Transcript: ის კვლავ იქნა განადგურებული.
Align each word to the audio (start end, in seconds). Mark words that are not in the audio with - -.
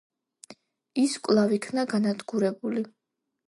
ის 1.03 1.19
კვლავ 1.27 1.55
იქნა 1.59 1.87
განადგურებული. 1.95 2.87